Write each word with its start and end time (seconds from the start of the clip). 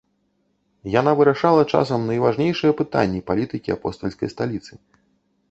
Яна 0.99 1.11
вырашала 1.19 1.63
часам 1.79 2.07
найважнейшыя 2.13 2.71
пытанні 2.81 3.23
палітыкі 3.29 3.69
апостальскай 3.79 4.35
сталіцы. 4.35 4.73